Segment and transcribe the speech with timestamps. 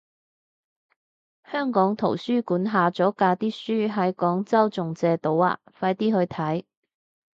[1.45, 6.65] 香港圖書館下咗架啲書喺廣州仲借到啊，快啲去睇